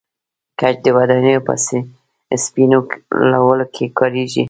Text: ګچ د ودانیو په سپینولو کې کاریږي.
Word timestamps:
ګچ 0.59 0.75
د 0.85 0.87
ودانیو 0.97 1.45
په 1.47 1.53
سپینولو 2.45 3.65
کې 3.73 3.85
کاریږي. 3.97 4.39